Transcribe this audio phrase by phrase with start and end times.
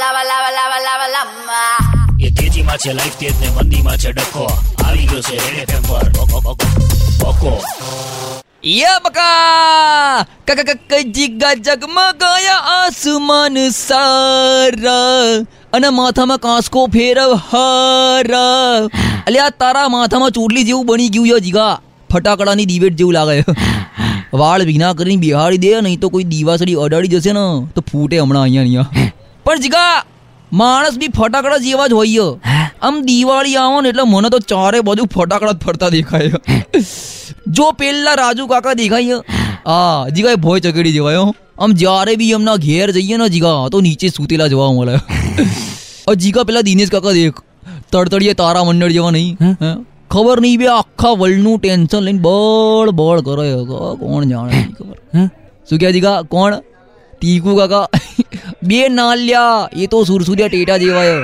[0.00, 2.00] lava, લાવા લાવા લાવા lava.
[2.20, 4.50] એ તેજીમાં છે લાઈફ તેજ ને મંદીમાં છે ડખો.
[4.84, 6.10] આવી ગયો છે રેડ એફએમ પર.
[7.24, 7.62] બકો,
[8.64, 10.26] યા બકા!
[10.48, 15.40] કક કક જીગા જગમગાયા આસમાન સારા.
[15.72, 18.86] અને માથામાં કાંસકો ફેરવ હારા.
[19.26, 21.80] અલ્યા તારા માથામાં ચોટલી જેવું બની ગયું છે જીગા.
[22.12, 23.44] ફટાકડાની દિવેટ જેવું લાગે.
[24.32, 27.66] વાળ વિના કરીને બિહાડી દે નહીં તો કોઈ દીવાસળી અડાડી જશે ને.
[27.74, 29.10] તો ફૂટે હમણાં અહીંયા અહીંયા.
[29.44, 29.90] પણ જીગા
[30.60, 32.26] માણસ બી ફટાકડા જેવા જ હોય.
[32.86, 36.38] આમ દિવાળી આવો ને એટલે મને તો ચારે બાજુ ફટાકડા જ ફરતા દેખાય
[37.58, 39.18] જો પેલા રાજુ કાકા દેખાય
[39.66, 40.08] હા?
[40.16, 41.22] જીગા ભોય ચકડી જેવાય.
[41.62, 44.96] આમ જ્યારે બી એમના ઘેર જઈએ ને જીગા તો નીચે સૂતેલા જોવા મળે.
[46.08, 47.38] આ જીગા પેલા દિનેશ કાકા દેખ
[47.92, 49.36] તડતડીએ તારા મંડળ જેવા નહીં?
[50.14, 53.46] ખબર નહીં બે આખા વર્લ્ડનું ટેન્શન લઈને બળ બળ કરે.
[54.00, 54.96] કોણ જાણે ખબર.
[55.68, 56.58] શું કહે જીગા કોણ?
[57.20, 57.86] ટીકુ કાકા.
[58.70, 61.14] બે નાલ્યા એ તો સુરસુરિયા ટેટા જેવાય.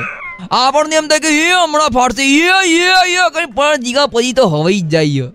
[0.60, 2.24] આપણને એમ થાય કે એ હમણાં ફાડશે.
[2.24, 2.46] એ
[2.76, 5.26] એ એ કઈ પણ જીગા પછી તો હવાઈ જ જાય.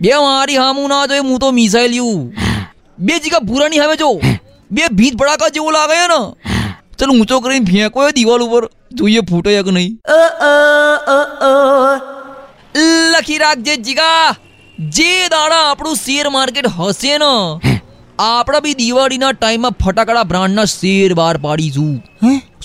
[0.00, 2.12] બે મારી હામું ના જોઈએ હું તો મિસાઈલ યુ.
[2.98, 4.10] બે જીગા ભૂરાની હવે જો.
[4.70, 6.20] બે ભીત ભડાકા જેવું લાગે ને.
[6.98, 8.68] ચાલ ઊંચો કરીને ફેંકો દિવાલ ઉપર.
[8.92, 9.98] જોઈએ ફૂટે કે નહીં.
[13.12, 14.34] લખી રાખજે જીગા
[14.96, 17.32] જે દાડા આપણું શેર માર્કેટ હશે ને
[18.18, 21.90] આપણે બી દિવાળીના ટાઈમમાં ફટાકડા બ્રાન્ડના શેર બહાર પાડીશું.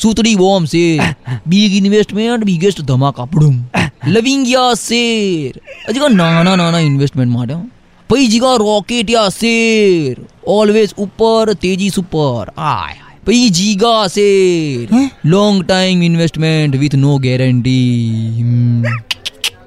[0.02, 1.02] સુતડી bomb share
[1.48, 3.72] big investment biggest ધમાકા પડું.
[4.08, 5.54] લવિંગિયા શેર.
[5.90, 7.54] હજી નાના નાના ઇન્વેસ્ટમેન્ટ માટે.
[8.10, 10.16] પછી જીગા રોકેટિયા શેર.
[10.48, 13.20] ઓલવેઝ ઉપર તેજી સુપર આય આય.
[13.26, 14.88] પછી જીગા share.
[15.26, 18.84] Long time investment with no guarantee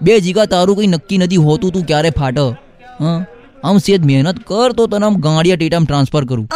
[0.03, 2.39] બે જીગા તારું કઈ નક્કી નથી હોતું તું ક્યારે ફાટ.
[2.39, 3.25] હા?
[3.67, 6.47] આમ સેજ મહેનત કર તો તને આમ ગાંડિયા ટેટામ ટ્રાન્સફર કરું.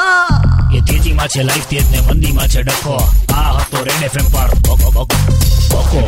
[0.76, 2.96] એ તેજીમાં છે લાઈફ તેજ ને મંદીમાં છે ડખો.
[3.34, 4.48] આ હતો રેડ એફએમ પર.
[4.72, 5.16] ઓકો ઓકો
[5.80, 6.02] ઓકો